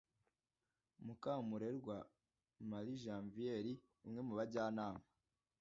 Mukamurerwa 1.05 1.97
Marie 2.69 3.01
Janvière 3.03 3.71
umwe 4.05 4.21
mu 4.27 4.33
bajyanama 4.39 5.05